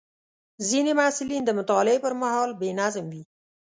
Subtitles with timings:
[0.67, 3.23] ځینې محصلین د مطالعې پر مهال بې نظم وي.